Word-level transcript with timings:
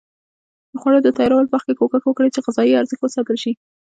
د 0.71 0.73
خوړو 0.81 0.99
د 1.03 1.09
تیارولو 1.17 1.49
په 1.49 1.53
وخت 1.57 1.67
کې 1.67 1.77
کوښښ 1.79 2.03
وکړئ 2.05 2.29
چې 2.33 2.43
غذایي 2.45 2.73
ارزښت 2.79 3.01
وساتل 3.03 3.37
شي. 3.43 3.51